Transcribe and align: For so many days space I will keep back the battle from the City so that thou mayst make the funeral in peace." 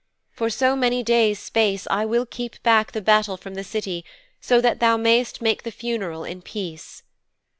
For 0.31 0.49
so 0.49 0.75
many 0.75 1.03
days 1.03 1.37
space 1.37 1.85
I 1.91 2.05
will 2.05 2.25
keep 2.25 2.63
back 2.63 2.91
the 2.91 3.03
battle 3.03 3.37
from 3.37 3.53
the 3.53 3.63
City 3.63 4.03
so 4.39 4.59
that 4.59 4.79
thou 4.79 4.97
mayst 4.97 5.43
make 5.43 5.61
the 5.61 5.69
funeral 5.69 6.23
in 6.23 6.41
peace." 6.41 7.03